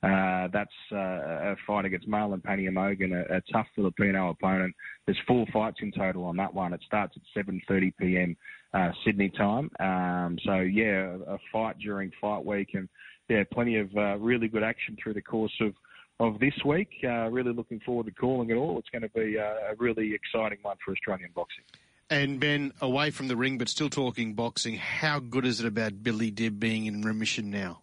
Uh, 0.03 0.47
that's 0.53 0.71
uh, 0.93 0.97
a 0.97 1.57
fight 1.67 1.85
against 1.85 2.09
Marlon 2.09 2.41
Paniamogan, 2.41 3.13
a, 3.13 3.37
a 3.37 3.41
tough 3.53 3.67
Filipino 3.75 4.31
opponent. 4.31 4.75
There's 5.07 5.19
four 5.27 5.45
fights 5.53 5.79
in 5.81 5.91
total 5.91 6.25
on 6.25 6.37
that 6.37 6.55
one. 6.55 6.73
It 6.73 6.81
starts 6.87 7.17
at 7.17 7.47
7:30 7.47 7.93
p.m. 8.01 8.37
Uh, 8.73 8.91
Sydney 9.05 9.31
time. 9.31 9.71
Um, 9.81 10.39
so 10.45 10.61
yeah, 10.61 11.17
a 11.27 11.39
fight 11.53 11.79
during 11.79 12.13
fight 12.21 12.45
week, 12.45 12.71
and 12.75 12.89
yeah, 13.29 13.43
plenty 13.53 13.77
of 13.77 13.91
uh, 13.97 14.17
really 14.19 14.47
good 14.47 14.63
action 14.63 14.97
through 15.03 15.15
the 15.15 15.23
course 15.23 15.55
of 15.61 15.75
of 16.21 16.39
this 16.39 16.55
week. 16.65 16.91
Uh, 17.03 17.29
really 17.31 17.53
looking 17.53 17.81
forward 17.81 18.07
to 18.07 18.13
calling 18.13 18.51
it 18.51 18.55
all. 18.55 18.79
It's 18.79 18.89
going 18.91 19.03
to 19.03 19.09
be 19.09 19.37
uh, 19.39 19.73
a 19.73 19.75
really 19.79 20.15
exciting 20.15 20.59
one 20.63 20.77
for 20.85 20.93
Australian 20.93 21.31
boxing. 21.35 21.65
And 22.11 22.41
Ben, 22.41 22.73
away 22.81 23.11
from 23.11 23.29
the 23.29 23.37
ring, 23.37 23.59
but 23.59 23.69
still 23.69 23.91
talking 23.91 24.33
boxing, 24.33 24.77
how 24.77 25.19
good 25.19 25.45
is 25.45 25.61
it 25.61 25.67
about 25.67 26.03
Billy 26.03 26.33
Dibb 26.33 26.59
being 26.59 26.87
in 26.87 27.03
remission 27.03 27.51
now? 27.51 27.83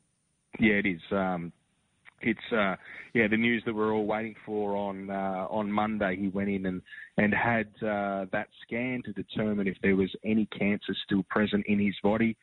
Yeah, 0.60 0.76
it 0.76 0.88
is. 0.88 1.02
Um, 1.12 1.52
it's 2.22 2.40
uh, 2.52 2.76
yeah 3.14 3.28
the 3.28 3.38
news 3.38 3.64
that 3.66 3.74
we're 3.74 3.94
all 3.94 4.06
waiting 4.06 4.36
for 4.46 4.76
on 4.76 5.10
uh, 5.10 5.48
on 5.50 5.72
Monday. 5.72 6.18
He 6.20 6.28
went 6.30 6.50
in 6.50 6.66
and 6.66 6.82
and 7.18 7.34
had 7.34 7.68
uh, 7.82 8.26
that 8.32 8.48
scan 8.66 9.02
to 9.06 9.14
determine 9.14 9.68
if 9.68 9.78
there 9.82 9.96
was 9.96 10.10
any 10.24 10.48
cancer 10.48 10.96
still 11.06 11.24
present 11.30 11.66
in 11.68 11.80
his 11.80 11.96
body. 12.04 12.36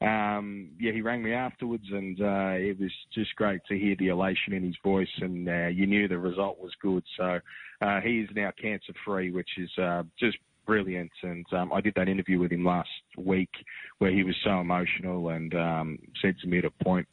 Um, 0.00 0.68
yeah, 0.78 0.92
he 0.92 1.00
rang 1.00 1.24
me 1.24 1.32
afterwards, 1.32 1.86
and 1.90 2.20
uh, 2.20 2.54
it 2.54 2.78
was 2.78 2.92
just 3.12 3.34
great 3.34 3.60
to 3.68 3.76
hear 3.76 3.96
the 3.98 4.08
elation 4.08 4.52
in 4.52 4.62
his 4.62 4.76
voice, 4.84 5.08
and 5.20 5.48
uh, 5.48 5.66
you 5.66 5.86
knew 5.86 6.06
the 6.06 6.18
result 6.18 6.58
was 6.60 6.70
good. 6.80 7.02
So 7.16 7.40
uh, 7.80 8.00
he 8.00 8.20
is 8.20 8.28
now 8.34 8.52
cancer 8.60 8.92
free, 9.04 9.32
which 9.32 9.50
is 9.58 9.70
uh, 9.76 10.04
just 10.18 10.38
brilliant. 10.68 11.10
And 11.22 11.44
um, 11.52 11.72
I 11.72 11.80
did 11.80 11.94
that 11.96 12.08
interview 12.08 12.38
with 12.38 12.52
him 12.52 12.64
last 12.64 12.88
week 13.16 13.50
where 13.98 14.12
he 14.12 14.22
was 14.22 14.36
so 14.44 14.60
emotional 14.60 15.30
and 15.30 15.52
um, 15.54 15.98
said 16.22 16.36
to 16.42 16.46
me 16.46 16.58
at 16.58 16.64
a 16.64 16.84
point 16.84 17.08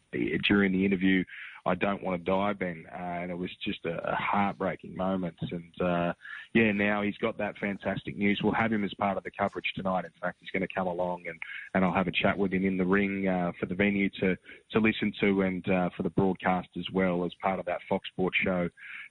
during 0.47 0.71
the 0.73 0.85
interview, 0.85 1.23
I 1.65 1.75
don't 1.75 2.03
want 2.03 2.23
to 2.23 2.31
die, 2.31 2.53
Ben. 2.53 2.85
Uh, 2.91 2.97
and 2.97 3.31
it 3.31 3.37
was 3.37 3.49
just 3.63 3.79
a, 3.85 4.11
a 4.11 4.15
heartbreaking 4.15 4.95
moment. 4.95 5.35
And 5.41 5.81
uh, 5.81 6.13
yeah, 6.53 6.71
now 6.71 7.01
he's 7.01 7.17
got 7.17 7.37
that 7.39 7.57
fantastic 7.57 8.17
news. 8.17 8.39
We'll 8.43 8.53
have 8.53 8.71
him 8.71 8.83
as 8.83 8.93
part 8.93 9.17
of 9.17 9.23
the 9.23 9.31
coverage 9.37 9.65
tonight. 9.75 10.05
In 10.05 10.11
fact, 10.21 10.37
he's 10.39 10.51
going 10.51 10.67
to 10.67 10.73
come 10.73 10.87
along 10.87 11.23
and, 11.27 11.39
and 11.73 11.83
I'll 11.83 11.93
have 11.93 12.07
a 12.07 12.11
chat 12.11 12.37
with 12.37 12.53
him 12.53 12.65
in 12.65 12.77
the 12.77 12.85
ring 12.85 13.27
uh, 13.27 13.51
for 13.59 13.65
the 13.65 13.75
venue 13.75 14.09
to, 14.21 14.37
to 14.71 14.79
listen 14.79 15.11
to 15.21 15.41
and 15.41 15.67
uh, 15.69 15.89
for 15.97 16.03
the 16.03 16.09
broadcast 16.11 16.69
as 16.77 16.85
well 16.93 17.25
as 17.25 17.31
part 17.41 17.59
of 17.59 17.65
that 17.65 17.79
Fox 17.89 18.07
Sports 18.09 18.37
show 18.43 18.69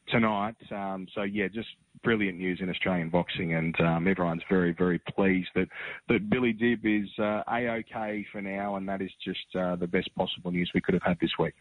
tonight. 0.09 0.57
Um, 0.71 1.07
so 1.15 1.23
yeah, 1.23 1.49
just 1.49 1.69
brilliant 2.03 2.39
news 2.39 2.61
in 2.61 2.69
Australian 2.69 3.09
boxing, 3.09 3.55
and 3.55 3.79
um, 3.81 4.07
everyone's 4.07 4.43
very, 4.49 4.73
very 4.73 4.99
pleased 4.99 5.49
that 5.55 5.69
that 6.09 6.29
Billy 6.31 6.53
Dibb 6.53 6.85
is 6.85 7.09
uh, 7.19 7.43
a 7.49 7.69
okay 7.79 8.27
for 8.31 8.43
now, 8.43 8.77
and 8.77 8.89
that 8.89 9.01
is 9.01 9.11
just 9.25 9.57
uh, 9.59 9.77
the 9.77 9.87
best 9.87 10.15
possible 10.15 10.51
news 10.51 10.71
we 10.75 10.81
could 10.81 10.95
have 10.95 11.03
had 11.03 11.19
this 11.21 11.33
week. 11.39 11.55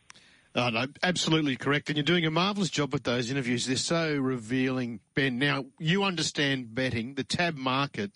Oh, 0.55 0.69
no, 0.69 0.85
absolutely 1.01 1.55
correct. 1.55 1.89
And 1.89 1.97
you're 1.97 2.03
doing 2.03 2.25
a 2.25 2.31
marvellous 2.31 2.69
job 2.69 2.93
with 2.93 3.03
those 3.03 3.31
interviews. 3.31 3.65
They're 3.65 3.75
so 3.75 4.15
revealing, 4.15 4.99
Ben. 5.15 5.39
Now, 5.39 5.65
you 5.79 6.03
understand 6.03 6.75
betting, 6.75 7.15
the 7.15 7.23
tab 7.23 7.55
market. 7.55 8.11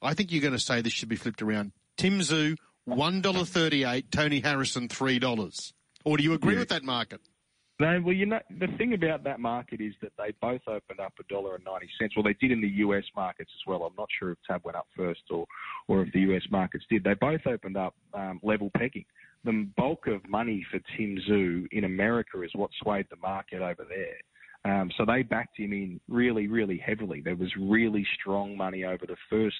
I 0.00 0.14
think 0.14 0.30
you're 0.30 0.40
going 0.40 0.52
to 0.52 0.60
say 0.60 0.82
this 0.82 0.92
should 0.92 1.08
be 1.08 1.16
flipped 1.16 1.42
around. 1.42 1.72
Tim 1.96 2.20
Tszyu, 2.20 2.56
$1.38, 2.88 4.04
Tony 4.10 4.40
Harrison, 4.40 4.86
$3. 4.86 5.72
Or 6.04 6.16
do 6.16 6.22
you 6.22 6.32
agree 6.32 6.54
yeah. 6.54 6.60
with 6.60 6.68
that 6.68 6.84
market? 6.84 7.20
No, 7.80 8.00
well, 8.04 8.14
you 8.14 8.26
know, 8.26 8.40
the 8.50 8.68
thing 8.76 8.92
about 8.92 9.24
that 9.24 9.40
market 9.40 9.80
is 9.80 9.94
that 10.02 10.12
they 10.16 10.34
both 10.40 10.60
opened 10.68 11.00
up 11.00 11.14
a 11.18 11.22
dollar 11.32 11.54
and 11.54 11.64
ninety 11.64 11.88
cents. 11.98 12.14
Well, 12.14 12.22
they 12.22 12.34
did 12.34 12.52
in 12.52 12.60
the 12.60 12.68
US 12.68 13.04
markets 13.16 13.50
as 13.54 13.66
well. 13.66 13.84
I'm 13.84 13.94
not 13.96 14.08
sure 14.18 14.32
if 14.32 14.38
Tab 14.46 14.60
went 14.64 14.76
up 14.76 14.86
first 14.94 15.22
or, 15.30 15.46
or 15.88 16.02
if 16.02 16.12
the 16.12 16.20
US 16.34 16.42
markets 16.50 16.84
did. 16.90 17.04
They 17.04 17.14
both 17.14 17.40
opened 17.46 17.78
up 17.78 17.94
um, 18.12 18.38
level 18.42 18.70
pegging 18.76 19.06
the 19.44 19.66
bulk 19.76 20.06
of 20.06 20.28
money 20.28 20.64
for 20.70 20.80
Tim 20.96 21.18
Tszyu 21.28 21.66
in 21.72 21.84
America 21.84 22.42
is 22.42 22.50
what 22.54 22.70
swayed 22.82 23.06
the 23.10 23.16
market 23.16 23.62
over 23.62 23.86
there. 23.88 24.18
Um, 24.64 24.90
so 24.98 25.06
they 25.06 25.22
backed 25.22 25.58
him 25.58 25.72
in 25.72 26.00
really, 26.08 26.46
really 26.46 26.76
heavily. 26.76 27.22
There 27.22 27.36
was 27.36 27.50
really 27.58 28.06
strong 28.20 28.56
money 28.56 28.84
over 28.84 29.06
the 29.06 29.16
first 29.30 29.56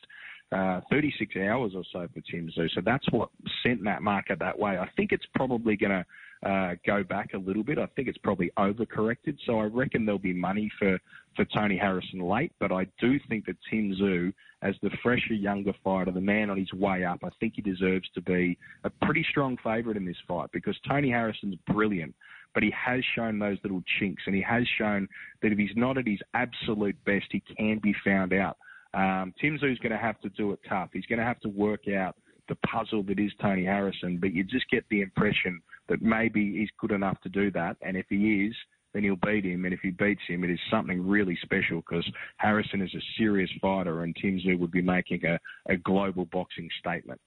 uh, 0.53 0.81
36 0.91 1.37
hours 1.37 1.73
or 1.75 1.85
so 1.93 2.07
for 2.13 2.21
Tim 2.31 2.51
Tszyu. 2.51 2.69
So 2.75 2.83
that's 2.85 3.07
what 3.11 3.31
sent 3.63 3.83
that 3.85 4.03
market 4.03 4.39
that 4.41 4.59
way. 4.59 4.77
I 4.79 4.89
think 4.97 5.13
it's 5.13 5.27
probably 5.35 5.77
going 5.77 5.93
to 5.93 6.05
uh, 6.45 6.75
go 6.87 7.03
back 7.03 7.35
a 7.35 7.39
little 7.39 7.63
bit. 7.63 7.79
I 7.79 7.87
think 7.95 8.09
it's 8.09 8.19
probably 8.19 8.51
overcorrected. 8.59 9.37
So 9.45 9.61
I 9.61 9.65
reckon 9.65 10.07
there'll 10.07 10.19
be 10.19 10.33
money 10.33 10.71
for, 10.79 10.99
for 11.37 11.45
Tony 11.47 11.77
Harrison 11.77 12.21
late. 12.21 12.53
But 12.59 12.73
I 12.73 12.87
do 12.99 13.19
think 13.29 13.47
that 13.47 13.57
Tim 13.69 13.93
Tszyu, 13.93 14.33
as 14.63 14.75
the 14.83 14.91
fresher, 15.03 15.35
younger 15.35 15.75
fighter, 15.85 16.11
the 16.11 16.21
man 16.21 16.49
on 16.49 16.57
his 16.57 16.73
way 16.73 17.05
up, 17.05 17.21
I 17.25 17.29
think 17.41 17.55
he 17.57 17.63
deserves 17.63 18.09
to 18.15 18.23
be 18.23 18.59
a 18.85 18.91
pretty 19.05 19.25
strong 19.31 19.59
favourite 19.63 19.97
in 19.97 20.07
this 20.07 20.17
fight 20.27 20.51
because 20.53 20.77
Tony 20.89 21.11
Harrison's 21.11 21.57
brilliant. 21.67 22.15
But 22.55 22.63
he 22.63 22.73
has 22.73 23.05
shown 23.15 23.39
those 23.39 23.59
little 23.63 23.83
chinks, 23.99 24.25
and 24.27 24.35
he 24.35 24.43
has 24.43 24.65
shown 24.77 25.09
that 25.41 25.53
if 25.53 25.59
he's 25.59 25.77
not 25.77 25.99
at 25.99 26.07
his 26.07 26.19
absolute 26.35 26.97
best, 27.05 27.27
he 27.31 27.43
can 27.57 27.79
be 27.79 27.95
found 28.05 28.33
out. 28.33 28.57
Um, 28.93 29.33
Tim 29.41 29.57
Tszyu's 29.57 29.79
going 29.79 29.93
to 29.93 29.99
have 29.99 30.21
to 30.23 30.31
do 30.31 30.51
it 30.53 30.59
tough. 30.69 30.89
He's 30.93 31.07
going 31.07 31.21
to 31.21 31.25
have 31.25 31.39
to 31.41 31.49
work 31.49 31.87
out 31.87 32.17
the 32.49 32.57
puzzle 32.67 33.05
that 33.05 33.21
is 33.21 33.31
Tony 33.41 33.65
Harrison, 33.65 34.19
but 34.19 34.35
you 34.35 34.43
just 34.43 34.69
get 34.69 34.85
the 34.91 35.03
impression 35.03 35.63
that 35.91 36.01
maybe 36.01 36.57
he's 36.57 36.71
good 36.79 36.93
enough 36.93 37.21
to 37.21 37.29
do 37.29 37.51
that. 37.51 37.77
And 37.83 37.97
if 37.97 38.07
he 38.09 38.47
is, 38.47 38.55
then 38.95 39.03
he'll 39.03 39.17
beat 39.17 39.45
him. 39.45 39.65
And 39.65 39.75
if 39.75 39.81
he 39.81 39.91
beats 39.91 40.23
him, 40.27 40.45
it 40.45 40.51
is 40.51 40.59
something 40.71 41.07
really 41.07 41.37
special 41.43 41.83
because 41.83 42.09
Harrison 42.39 42.81
is 42.81 42.95
a 42.95 43.03
serious 43.19 43.51
fighter 43.61 44.03
and 44.03 44.17
Tim 44.17 44.39
Tszyu 44.39 44.59
would 44.59 44.71
be 44.71 44.83
making 44.83 45.27
a, 45.27 45.39
a 45.69 45.77
global 45.77 46.25
boxing 46.27 46.71
statement. 46.79 47.21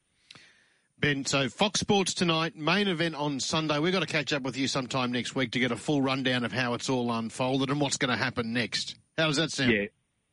Ben, 1.00 1.26
so 1.26 1.50
Fox 1.50 1.82
Sports 1.82 2.14
tonight, 2.14 2.56
main 2.56 2.88
event 2.88 3.16
on 3.16 3.42
Sunday. 3.42 3.78
We've 3.80 3.92
got 3.92 4.00
to 4.00 4.06
catch 4.06 4.32
up 4.32 4.44
with 4.44 4.56
you 4.56 4.68
sometime 4.70 5.12
next 5.12 5.36
week 5.36 5.52
to 5.52 5.60
get 5.60 5.72
a 5.72 5.76
full 5.76 6.02
rundown 6.02 6.46
of 6.46 6.54
how 6.54 6.74
it's 6.76 6.90
all 6.90 7.12
unfolded 7.12 7.70
and 7.70 7.82
what's 7.82 7.98
going 7.98 8.12
to 8.12 8.24
happen 8.24 8.54
next. 8.54 8.96
How 9.18 9.28
does 9.28 9.36
that 9.36 9.52
sound? 9.52 9.74
Yeah, 9.74 9.86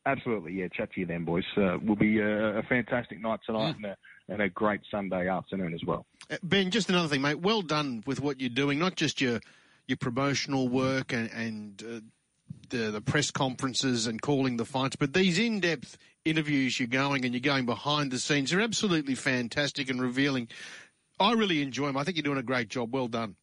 absolutely. 0.06 0.52
Yeah, 0.52 0.68
chat 0.68 0.92
to 0.92 1.00
you 1.00 1.06
then, 1.06 1.24
boys. 1.24 1.44
Uh, 1.56 1.78
will 1.82 1.96
be 1.96 2.18
a, 2.18 2.58
a, 2.58 2.62
fantastic 2.64 3.20
night 3.20 3.40
tonight 3.46 3.74
mm. 3.74 3.76
and, 3.76 3.84
a, 3.86 3.96
and 4.28 4.42
a 4.42 4.48
great 4.48 4.80
Sunday 4.90 5.28
afternoon 5.28 5.74
as 5.74 5.80
well. 5.86 6.06
Uh, 6.30 6.36
ben, 6.42 6.70
just 6.70 6.88
another 6.88 7.08
thing, 7.08 7.22
mate. 7.22 7.40
Well 7.40 7.62
done 7.62 8.02
with 8.06 8.20
what 8.20 8.40
you're 8.40 8.50
doing, 8.50 8.78
not 8.78 8.96
just 8.96 9.20
your 9.20 9.40
your 9.86 9.96
promotional 9.96 10.68
work 10.68 11.12
and, 11.12 11.30
and 11.32 11.82
uh, 11.82 12.00
the 12.70 12.90
the 12.90 13.00
press 13.00 13.30
conferences 13.30 14.06
and 14.06 14.20
calling 14.22 14.56
the 14.56 14.64
fights, 14.64 14.96
but 14.96 15.12
these 15.12 15.38
in 15.38 15.60
depth 15.60 15.98
interviews 16.24 16.78
you're 16.78 16.86
going 16.86 17.24
and 17.24 17.34
you're 17.34 17.40
going 17.40 17.66
behind 17.66 18.10
the 18.10 18.18
scenes 18.18 18.52
are 18.52 18.60
absolutely 18.60 19.14
fantastic 19.14 19.90
and 19.90 20.00
revealing. 20.00 20.48
I 21.18 21.32
really 21.32 21.62
enjoy 21.62 21.86
them. 21.86 21.96
I 21.96 22.04
think 22.04 22.16
you're 22.16 22.24
doing 22.24 22.38
a 22.38 22.42
great 22.42 22.68
job. 22.68 22.94
Well 22.94 23.08
done. 23.08 23.36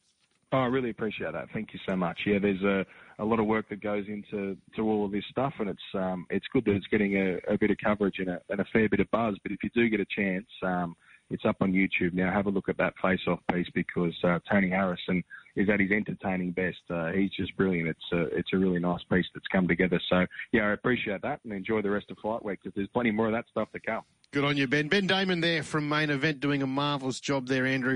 Oh, 0.53 0.59
I 0.59 0.65
really 0.67 0.91
appreciate 0.91 1.33
that. 1.33 1.47
Thank 1.53 1.73
you 1.73 1.79
so 1.85 1.95
much. 1.95 2.19
Yeah, 2.25 2.39
there's 2.39 2.63
a, 2.63 2.85
a 3.19 3.25
lot 3.25 3.39
of 3.39 3.47
work 3.47 3.67
that 3.69 3.81
goes 3.81 4.05
into 4.07 4.55
to 4.77 4.81
all 4.81 5.05
of 5.05 5.11
this 5.11 5.25
stuff, 5.29 5.53
and 5.59 5.69
it's 5.69 5.79
um, 5.93 6.25
it's 6.29 6.45
good 6.53 6.63
that 6.65 6.71
it's 6.71 6.87
getting 6.87 7.17
a, 7.17 7.37
a 7.53 7.57
bit 7.57 7.69
of 7.69 7.77
coverage 7.83 8.19
and 8.19 8.29
a, 8.29 8.41
and 8.49 8.61
a 8.61 8.65
fair 8.71 8.87
bit 8.87 9.01
of 9.01 9.11
buzz. 9.11 9.35
But 9.43 9.51
if 9.51 9.59
you 9.61 9.69
do 9.75 9.89
get 9.89 9.99
a 9.99 10.05
chance, 10.05 10.47
um, 10.63 10.95
it's 11.29 11.43
up 11.45 11.57
on 11.59 11.73
YouTube 11.73 12.13
now. 12.13 12.31
Have 12.31 12.45
a 12.45 12.49
look 12.49 12.69
at 12.69 12.77
that 12.77 12.93
face-off 13.01 13.39
piece 13.51 13.67
because 13.73 14.13
uh, 14.23 14.39
Tony 14.49 14.69
Harrison 14.69 15.21
is 15.57 15.67
at 15.69 15.81
his 15.81 15.91
entertaining 15.91 16.51
best. 16.51 16.77
Uh, 16.89 17.07
he's 17.07 17.31
just 17.31 17.55
brilliant. 17.57 17.89
It's 17.89 18.11
a, 18.13 18.37
it's 18.37 18.53
a 18.53 18.57
really 18.57 18.79
nice 18.79 19.03
piece 19.11 19.25
that's 19.33 19.47
come 19.47 19.67
together. 19.67 19.99
So 20.09 20.25
yeah, 20.53 20.67
I 20.67 20.71
appreciate 20.71 21.21
that 21.23 21.41
and 21.43 21.51
enjoy 21.51 21.81
the 21.81 21.89
rest 21.89 22.09
of 22.09 22.17
Fight 22.19 22.45
Week 22.45 22.59
because 22.63 22.75
there's 22.75 22.87
plenty 22.89 23.11
more 23.11 23.27
of 23.27 23.33
that 23.33 23.45
stuff 23.51 23.69
to 23.73 23.79
come. 23.81 24.03
Good 24.31 24.43
on 24.43 24.57
you, 24.57 24.67
Ben. 24.67 24.89
Ben 24.89 25.07
Damon 25.07 25.39
there 25.39 25.63
from 25.63 25.87
Main 25.87 26.09
Event 26.09 26.41
doing 26.41 26.61
a 26.61 26.67
marvellous 26.67 27.21
job 27.21 27.47
there, 27.47 27.65
Andrew. 27.65 27.95